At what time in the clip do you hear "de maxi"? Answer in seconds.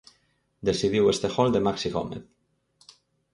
1.55-1.89